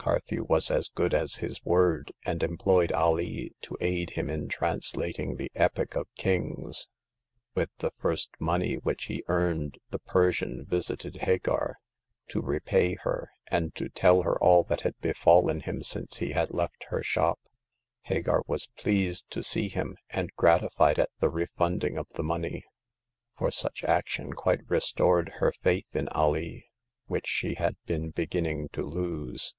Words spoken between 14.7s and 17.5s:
had befallen him since he had left her shop.